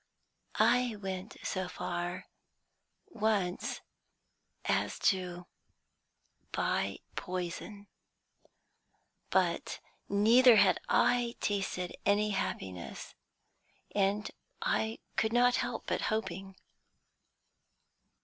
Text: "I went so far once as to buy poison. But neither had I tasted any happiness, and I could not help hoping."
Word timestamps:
"I 0.55 0.95
went 0.99 1.37
so 1.43 1.67
far 1.69 2.25
once 3.05 3.81
as 4.65 4.97
to 4.97 5.45
buy 6.51 6.97
poison. 7.15 7.85
But 9.29 9.79
neither 10.09 10.55
had 10.55 10.79
I 10.89 11.35
tasted 11.39 11.95
any 12.03 12.31
happiness, 12.31 13.13
and 13.93 14.31
I 14.59 14.97
could 15.17 15.33
not 15.33 15.57
help 15.57 15.87
hoping." 15.87 16.55